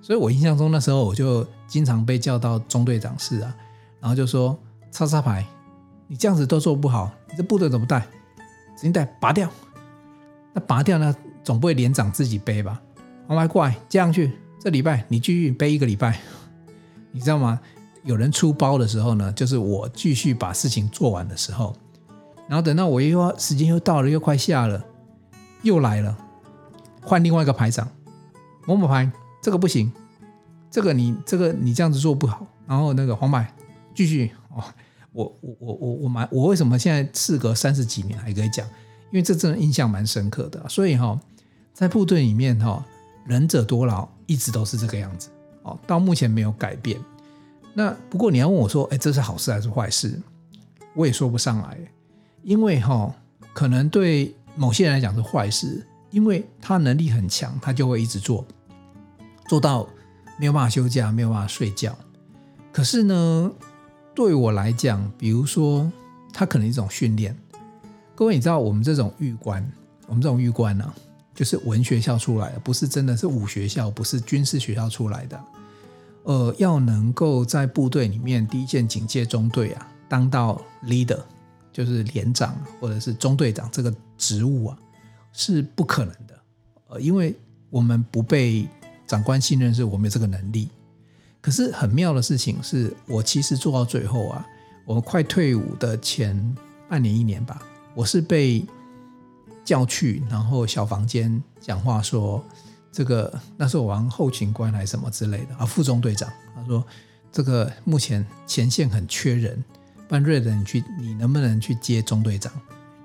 [0.00, 3.54] 所以我印象中那时候我就经常被叫到中队长室啊，
[4.00, 4.58] 然后就说
[4.90, 5.46] 叉叉牌，
[6.06, 8.00] 你这样子都做不好，你这部队怎么带？
[8.76, 9.48] 执行带拔掉，
[10.52, 12.80] 那拔掉呢，总不会连长自己背吧？
[13.26, 16.20] 黄牌过来接上去，这礼拜你继续背一个礼拜。
[17.12, 17.60] 你知道吗？
[18.02, 21.72] 有人出包的时候呢，就是我继续把事情做完的时候，
[22.48, 24.84] 然后等到我又要时间又到了，又快下了，
[25.62, 26.16] 又来了，
[27.00, 27.88] 换另外一个排长，
[28.66, 29.08] 某某排
[29.40, 29.92] 这个不行，
[30.68, 33.54] 这个你这个你这样子做不好，然后那个黄牌
[33.94, 34.64] 继续哦，
[35.12, 38.66] 我我我我我蛮我为什么现在事隔三十几年还可以讲？
[39.12, 41.20] 因为这真的印象蛮深刻的，所以哈，
[41.72, 42.84] 在部队里面哈，
[43.26, 45.28] 仁者多劳一直都是这个样子。
[45.62, 47.00] 哦，到目前没有改变。
[47.74, 50.20] 那不过你要问我说，哎，这是好事还是坏事？
[50.94, 51.78] 我也说不上来，
[52.42, 53.14] 因为哈，
[53.54, 58.44] 可能对某些人来讲是坏事，因为他能力很强，他就会一直做，
[59.48, 59.88] 做到
[60.38, 61.96] 没有办法休假，没有办法睡觉。
[62.70, 63.50] 可是呢，
[64.14, 65.90] 对我来讲，比如说
[66.32, 67.34] 他可能一种训练。
[68.14, 69.66] 各位，你知道我们这种预官，
[70.06, 70.92] 我们这种预官呢？
[71.34, 75.40] 就是文学校出来的，不是真的是武学校，不是军事学校出来的。
[76.24, 81.18] 呃，要能够在部队里面第一线警戒中队啊，当到 leader，
[81.72, 84.78] 就是连长或者是中队长这个职务啊，
[85.32, 86.38] 是不可能的。
[86.88, 87.34] 呃，因为
[87.70, 88.68] 我们不被
[89.06, 90.68] 长官信任，是我们有这个能力。
[91.40, 94.46] 可是很妙的事情是，我其实做到最后啊，
[94.84, 96.56] 我们快退伍的前
[96.88, 97.60] 半年一年吧，
[97.94, 98.64] 我是被。
[99.64, 102.44] 叫去，然后小房间讲话说，
[102.90, 106.84] 这个那时候我玩后勤官还是什么之类的啊，副中队长他说，
[107.30, 109.62] 这个目前前线很缺人，
[110.08, 112.52] 班瑞的你去，你能不能去接中队长？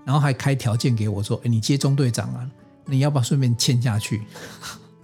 [0.03, 2.49] 然后还开条件给我说，哎，你接中队长啊，
[2.85, 4.23] 你要不要顺便签下去？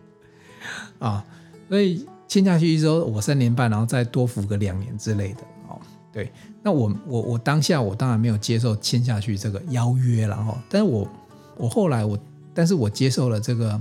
[1.00, 1.24] 啊，
[1.70, 5.42] 所以签下去之后，我三年半，然后再多服个两年之类的。
[5.70, 5.80] 哦，
[6.12, 6.32] 对，
[6.64, 11.08] 那我我我当下我当然没有接受签下去这个邀约了哈，但是我。
[11.58, 12.18] 我后来我，
[12.54, 13.80] 但是我接受了这个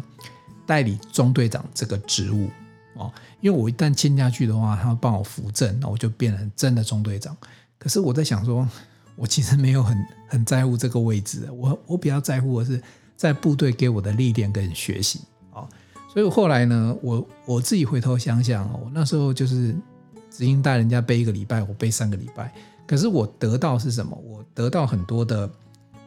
[0.67, 2.49] 代理中队长这个职务
[2.95, 7.37] 哦，因为我一旦签下去的话，他帮我扶正，那我就变成真的中队长。
[7.79, 8.69] 可是我在想说，
[9.17, 9.97] 我其实没有很
[10.29, 12.83] 很在乎这个位置，我我比较在乎的是
[13.17, 15.21] 在部队给我的历练跟学习
[15.53, 15.67] 啊。
[16.13, 19.75] 所以后来呢，我我自己回头想想，我那时候就是
[20.31, 22.53] 只应带人家背一个礼拜，我背三个礼拜，
[22.87, 24.17] 可是我得到是什么？
[24.25, 25.51] 我得到很多的。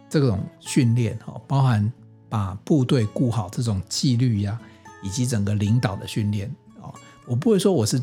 [0.09, 1.91] 这种训练哈，包含
[2.29, 4.59] 把部队顾好这种纪律呀，
[5.03, 6.49] 以及整个领导的训练
[6.81, 6.93] 啊。
[7.25, 8.01] 我不会说我是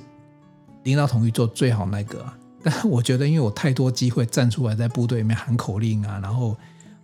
[0.82, 6.56] 领导统御做最好那个啊， 但是我觉得，因为我太多机会站出来在部队里面喊口令啊，然后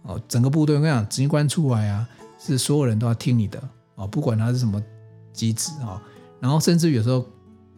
[0.02, 2.08] 哦，整个部队我跟你讲，执行官出来啊，
[2.38, 3.62] 是所有人都要听你的
[3.94, 4.82] 啊，不管他是什么
[5.32, 6.02] 机制啊。
[6.40, 7.24] 然后甚至有时候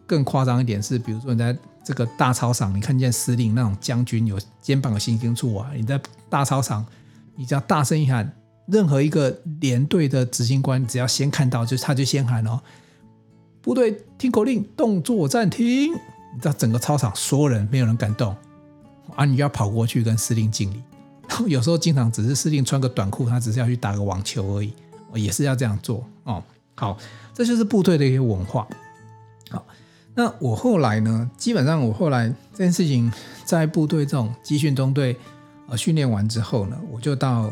[0.05, 6.85] 更夸张一点是，比如说你在这个大操场，你看见司令那种将军有肩膀有星星出啊，你在大操场。
[7.35, 8.31] 你只要大声一喊，
[8.67, 12.59] 任何一个连队的执行官，只要先看到，就他就先喊哦，
[13.61, 15.91] 部队听口令，动作暂停。
[16.33, 18.33] 你知道整个操场所有人没有人敢动
[19.15, 19.25] 啊！
[19.25, 20.81] 你就要跑过去跟司令敬礼。
[21.45, 24.73] 有时候经常只是司令穿个短裤，他只是要去打个网球而已，
[25.13, 26.41] 也是要这样做哦。
[26.75, 26.97] 好，
[27.33, 28.65] 这就是部队的一些文化。
[29.49, 29.65] 好，
[30.15, 31.29] 那我后来呢？
[31.37, 33.11] 基本上我后来这件事情
[33.43, 35.17] 在部队这种集训中队
[35.71, 37.51] 呃训练完之后呢，我就到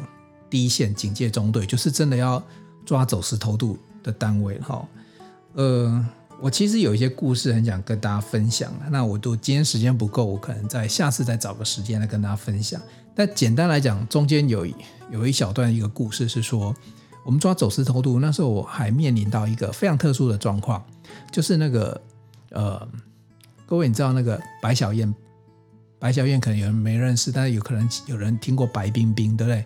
[0.49, 2.43] 第一线警戒中队，就是真的要
[2.85, 4.87] 抓走私偷渡的单位哈。
[5.53, 6.05] 呃。
[6.41, 12.81] 我其实有一些故事很想跟大家分享，那我都今天时间不够，我可能在下次再找个时间来跟大家分享。
[13.13, 14.65] 但简单来讲，中间有
[15.11, 16.73] 有一小段一个故事是说，
[17.25, 20.81] 我们抓走私偷渡，那时候我还面临到一个非常特殊的状况，
[21.29, 22.01] 就是那个
[22.51, 22.87] 呃，
[23.65, 25.13] 各位你知道那个白小燕，
[25.99, 29.65] 白小燕可能有人没认识，但是有可能有人听过白冰冰，对不对？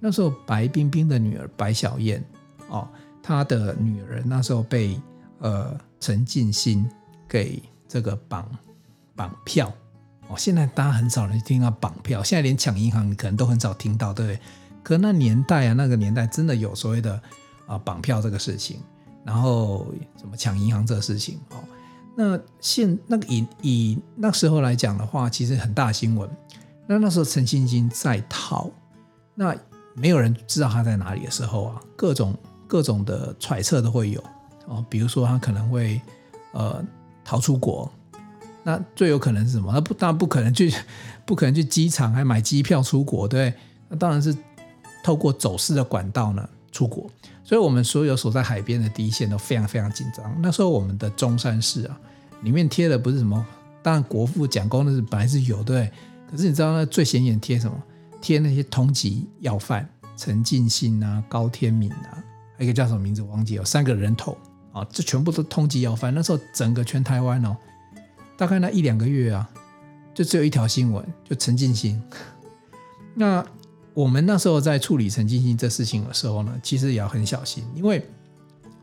[0.00, 2.24] 那时候白冰冰的女儿白小燕
[2.68, 2.88] 哦，
[3.22, 5.00] 她的女儿那时候被
[5.38, 5.78] 呃。
[5.98, 6.88] 陈进兴
[7.26, 8.48] 给这个绑
[9.16, 9.72] 绑票
[10.28, 14.40] 哦，现在大家很少人听到绑票，现在连抢银行可能都很少听到，对不对？
[14.84, 17.20] 可那年代啊，那个年代真的有所谓的
[17.66, 18.78] 啊绑票这个事情，
[19.24, 19.86] 然后
[20.18, 21.56] 什么抢银行这个事情哦。
[22.18, 26.28] 那现那个以以那时候来讲的话，其实很大新闻。
[26.86, 28.70] 那那时候陈进兴在逃，
[29.34, 29.54] 那
[29.92, 32.34] 没有人知道他在哪里的时候啊，各种
[32.66, 34.22] 各种的揣测都会有。
[34.66, 36.00] 哦，比如说他可能会
[36.52, 36.82] 呃
[37.22, 37.90] 逃出国，
[38.62, 39.70] 那最有可能是什么？
[39.72, 40.72] 他不当然不可能去，
[41.26, 43.52] 不可能去机场还买机票出国，对？
[43.88, 44.36] 那当然是
[45.04, 47.10] 透过走私的管道呢出国。
[47.46, 50.36] 所以我们所有所在海边的第一线都非常非常紧张。
[50.42, 51.96] 那时候我们的中山市啊，
[52.42, 53.46] 里面贴的不是什么，
[53.84, 55.88] 当然国父蒋公的是本来是有，对？
[56.28, 57.80] 可是你知道那最显眼贴什么？
[58.20, 62.18] 贴那些通缉要犯，陈进兴啊，高天敏啊，
[62.58, 64.36] 还有一个叫什么名字忘记了，有三个人头。
[64.72, 66.14] 啊，这全部都通缉要犯。
[66.14, 67.56] 那时候整个全台湾哦，
[68.36, 69.48] 大概那一两个月啊，
[70.12, 72.02] 就只有一条新闻，就陈进兴。
[73.14, 73.42] 那
[73.96, 78.06] 我们那时候在处理陈进兴这事情的时候呢，其实也要很小心，因为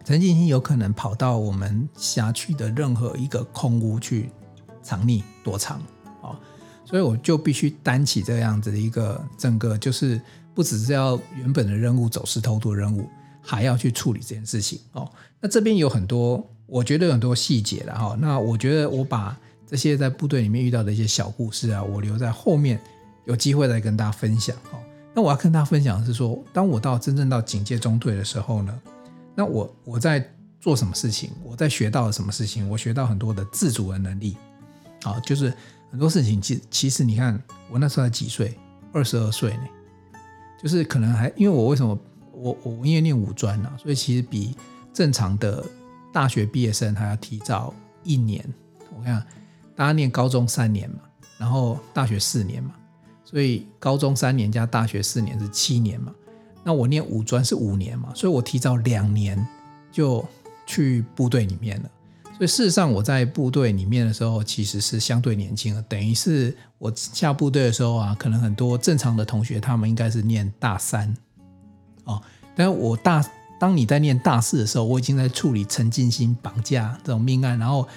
[0.04, 4.32] 陈进兴有可能跑到我们辖区的任何一个空屋去
[4.82, 5.80] 藏匿躲藏。
[6.20, 6.34] 啊，
[6.84, 10.20] 所以我就必须担起这样子的一个整个，就是
[10.56, 13.08] 不只是要原本的任务，走私偷渡任务。
[13.46, 15.08] 还要去处理这件事情哦。
[15.42, 18.18] 那这边有很多，我觉得有很多细节了哈。
[18.20, 22.82] 那我觉得我把这些在部队里面遇到的一些小故事啊，我留在后面
[23.26, 24.80] 有机会再跟大家分享哈。
[25.14, 28.82] 那我要跟大家分享的是说，当我到真正到警戒中队的时候呢，
[29.36, 30.28] 那我我在
[30.60, 31.30] 做什么事情？
[31.44, 32.68] 我在学到了什么事情？
[32.70, 34.38] 我学到很多的自主的能力。
[35.04, 35.54] 好，就是
[35.92, 38.58] 很多事情，其其实你看，我那时候才几岁，
[38.92, 39.64] 二十二岁呢，
[40.62, 41.98] 就是可能还因为我为什么？
[42.36, 44.58] 我我因为念五专啊，所以其实比
[44.92, 45.64] 正常的
[46.12, 47.74] 大学毕业生还要提早
[48.04, 48.44] 一年。
[48.98, 49.24] 我看
[49.76, 50.98] 大家念高中三年嘛，
[51.38, 52.72] 然后大学四年嘛，
[53.34, 56.14] 所以高中三年加大学四年是七年嘛。
[56.64, 59.44] 那我念五专是五年嘛，所以我提早两年
[59.92, 60.24] 就
[60.68, 61.90] 去部队里面了。
[62.38, 71.12] 所以事实上我在部队里面的时候其实是相对年轻的，等于是我下部队的时候啊，可能很多正常的同学他们应该是念大三。
[72.06, 72.22] 哦，
[72.56, 73.26] 但是我大，
[73.60, 77.88] 当你在念大四的时候，我已经在处理陈进兴绑架这种命案，然后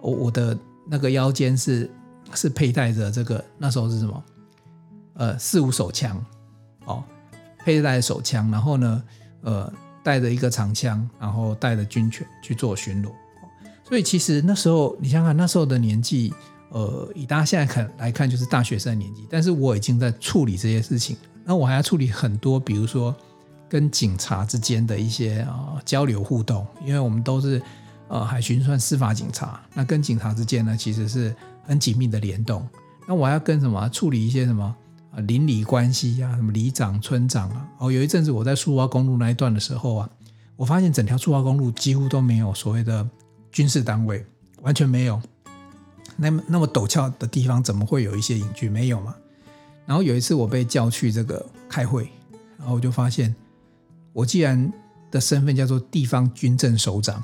[0.00, 1.88] 我我的那个腰间是
[2.34, 4.22] 是佩戴着这个那时候是什么？
[5.20, 6.24] 呃，四五手枪，
[6.86, 7.04] 哦，
[7.58, 9.02] 佩戴手枪，然后呢，
[9.42, 9.70] 呃，
[10.02, 13.10] 带着一个长枪，然后带着军犬去做巡逻。
[13.84, 16.32] 所以其实那时候你想想那时候的年纪，
[16.70, 23.14] 呃，以大家现在看来看就是大学生的年纪，但是我已经在处理这些事情，那我还要处理很多，比如说。
[23.72, 27.62] 跟警察之间的一些啊交流互动，因为我们都是
[28.08, 32.68] 呃海巡算司法警察，那跟警察之间呢其实是很紧密的联动。
[33.06, 34.74] 那我还要跟什么处理一些什么
[35.22, 37.68] 邻里关系啊，什么里长、村长啊。
[37.78, 40.10] 哦，有一阵子我在苏花公路那一段的时候啊，
[40.56, 43.08] 我发现整条苏花公路几乎都没有所谓的
[43.50, 44.24] 军事单位，
[44.62, 45.20] 完全没有。
[46.16, 48.68] 那么那么陡峭的地方，怎么会有一些隐居？
[48.68, 49.14] 没有嘛。
[49.86, 52.10] 然后有一次我被叫去这个开会，
[52.58, 53.34] 然后我就发现。
[54.12, 54.72] 我既然
[55.08, 57.22] 的身份叫做地方军政首长，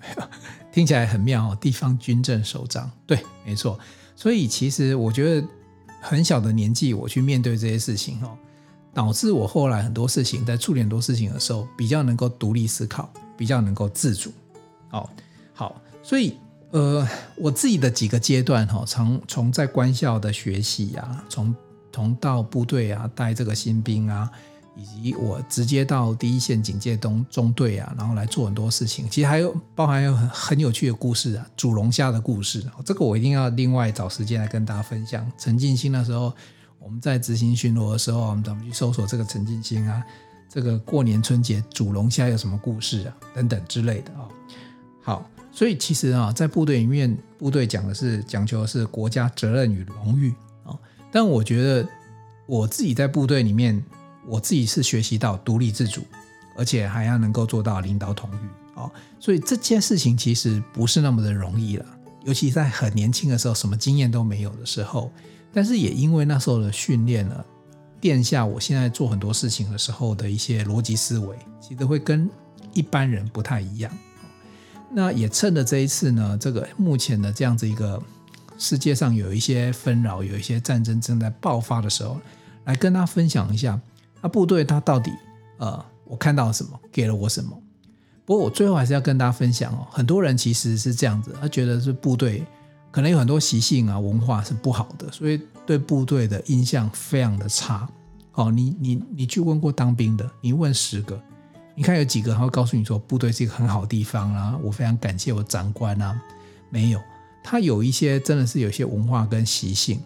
[0.72, 1.58] 听起来很妙哦。
[1.60, 3.78] 地方军政首长，对，没错。
[4.16, 5.46] 所以其实我觉得
[6.00, 8.36] 很小的年纪，我去面对这些事情哦，
[8.94, 14.32] 导致我后来很多事情在处理很多事情的时候，比较能够独立思考，比较能够自主。
[14.90, 15.08] 哦，
[15.52, 16.36] 好，所以
[16.70, 21.54] 呃，我自己的几个阶段哈，从从在官校的学习呀，从
[21.92, 24.30] 从到部队啊，带这个新兵啊。
[24.78, 29.08] 以及我直接到第一线警戒中中队啊，然后来做很多事情。
[29.10, 32.64] 其实还有包含有很很有趣的故事啊，煮龙虾的故事。
[32.84, 35.28] 这个我一定要另外找时间来跟大家分享。
[35.36, 36.32] 陈进兴那时候
[36.78, 40.00] 我们在执行巡逻的时候，我们怎么去搜索这个陈进兴啊？
[40.48, 43.16] 这个过年春节煮龙虾有什么故事啊？
[43.34, 44.28] 等等之类的啊。
[45.02, 50.78] 好，所以其实啊，在部队里面，部队讲的是讲求的是国家责任与荣誉啊。
[51.10, 51.88] 但我觉得
[52.46, 53.82] 我自己在部队里面。
[54.28, 56.02] 我自己是学习到独立自主，
[56.56, 61.86] 而且还要能够做到领导统御啊，所以这件事情其实不是那么的容易了，
[62.24, 65.10] 尤其在很年轻的时候，什么经验都没有的时候。
[65.50, 67.44] 但是也因为那时候的训练呢，
[68.00, 72.28] 殿下我现在做很多事情的时候的一些逻辑思维，其实会跟
[72.74, 73.90] 一般人不太一样。
[74.92, 78.00] 那也趁着这一次呢，这个目前的这样子一个
[78.58, 82.20] 世界上有一些纷扰，有一些战争正在爆发的时候，
[82.64, 83.80] 来跟大家分享一下。
[84.20, 85.12] 那部队他到底
[85.58, 87.50] 呃，我看到了什么，给了我什么？
[88.24, 92.44] 不过我最后还是要跟大家分享哦，很多人其实是这样子，他觉得是部队
[92.90, 97.88] 可能有很多习性啊、文化是不好的，所以对部队的印象非常的差。
[98.32, 101.20] 哦，你你你去问过当兵的，你问十个，
[101.74, 106.20] 你看有几个他会告诉你说部队是一个很好地方啊，我非常感谢我长官啊，
[106.70, 107.00] 没有，
[107.42, 110.00] 他有一些真的是有些文化跟习性，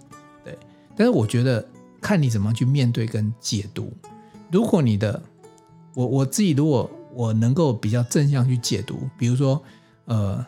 [0.45, 0.57] 对，
[0.97, 1.67] 但是我觉得。
[2.03, 3.91] 看你怎么去面对跟解读。
[4.51, 5.23] 如果你的
[5.95, 9.63] 我我自己，如果我能够比较正向去解读，比如说
[10.05, 10.45] 呃，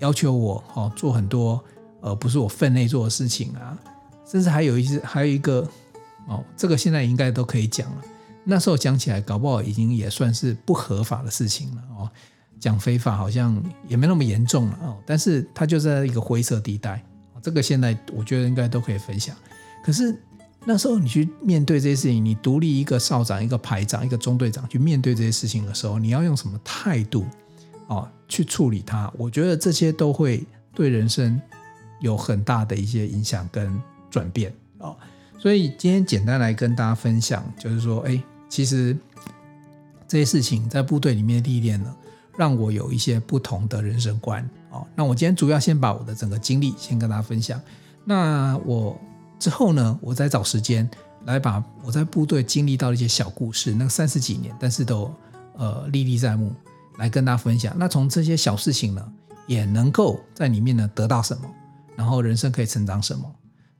[0.00, 1.62] 要求我哦做很多
[2.00, 3.78] 呃不是我分内做的事情啊，
[4.26, 5.68] 甚至还有一些还有一个
[6.26, 8.02] 哦，这个现在应该都可以讲了。
[8.44, 12.10] 那时候讲起来，搞不好已经也算是不合法的事情了哦。
[12.58, 17.04] 讲非法好像也没那么严重了哦，但是它就在一个灰色地带。
[17.42, 19.36] 这个现在我觉得应该都可以分享。
[19.84, 20.20] 可是。
[20.70, 27.24] 那时候你去面对这些事情，你独立一个少长、一个排长、一个中队长去面对这些事情的时候，你要用什么态度
[27.86, 29.10] 啊去处理它？
[29.16, 30.44] 我觉得这些都会
[30.74, 31.40] 对人生
[32.00, 34.94] 有很大的一些影响跟转变啊。
[35.38, 38.94] 所以今天简单来跟大家分享，就是说，哎，其实
[40.06, 41.96] 这些事情在部队里面历练了，
[42.36, 44.86] 让我有一些不同的人生观哦。
[44.94, 47.58] 那我今天主要先把我的整个经历先跟大家分享。
[48.04, 49.00] 那我。
[49.38, 50.88] 之后呢，我再找时间
[51.24, 55.12] 来把我在部队经历到的一些小故事，那三十几年，但是都
[55.56, 56.52] 呃历历在目，
[56.98, 57.74] 来跟大家分享。
[57.78, 59.12] 那从这些小事情呢，
[59.46, 61.48] 也能够在里面呢得到什么，
[61.96, 63.24] 然后人生可以成长什么。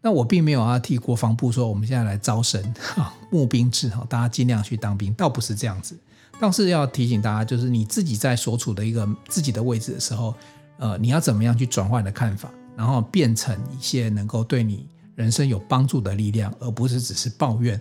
[0.01, 2.63] 那我并没有要替国防部说，我们现在来招生
[2.95, 5.99] 哈，募兵制哈，大家尽量去当兵，倒不是这样子。
[6.39, 10.33] 倒是要提醒大家，就是你自己在所处的一个自己的位置的时候，
[10.79, 14.87] 呃，你要怎么样去转换的看法，然后变成一些能够对你。
[15.19, 17.79] 人生有帮助的力量，而不是只是抱怨，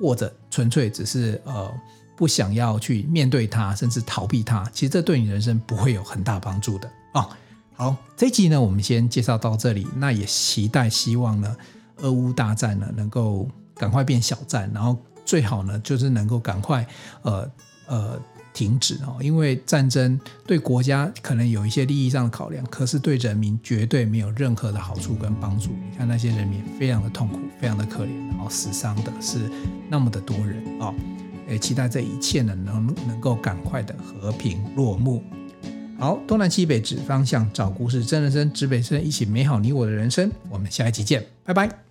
[0.00, 1.72] 或者纯粹只是呃
[2.16, 4.68] 不想要去面对它，甚至逃避它。
[4.74, 7.30] 其实这对你人生不会有很大帮助的啊、哦。
[7.76, 9.86] 好，这一集呢，我们先介绍到这里。
[9.94, 11.56] 那也期待希望呢，
[11.98, 16.84] 俄乌大战呢能够赶快变小战，然后最好呢就是能够赶快
[17.22, 17.48] 呃
[17.86, 18.20] 呃。
[18.60, 25.70] 停止哦，因为战争对国家可能有一些利益上的考量，可是对人民绝对没有任何的好处跟帮助。
[25.90, 29.50] 你看那些人民非常的痛苦，非常的可怜，然后死伤的是
[29.88, 30.92] 那么的多人啊！
[31.48, 35.22] 也期待这一切呢能能够赶快的和平落幕。
[35.98, 40.30] 好，东南西北指方向，找故事真人生，指北针，一起美好你我的人生。
[40.50, 41.89] 我们下一集见，拜拜。